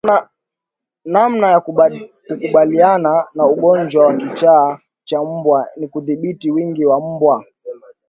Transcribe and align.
Namna 1.05 1.47
ya 1.51 1.59
kukabiliana 1.61 3.27
na 3.33 3.45
ugonjwa 3.47 4.05
wa 4.05 4.15
kichaa 4.17 4.79
cha 5.03 5.23
mbwa 5.23 5.67
ni 5.77 5.87
kudhibiti 5.87 6.51
wingi 6.51 6.85
wa 6.85 6.99
mbwa 7.01 7.45